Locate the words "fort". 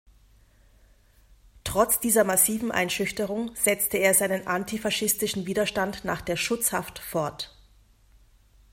6.97-7.55